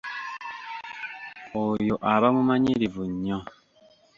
Oyo 1.65 1.95
aba 2.13 2.27
mumanyirivu 2.35 3.03
nnyo. 3.11 3.39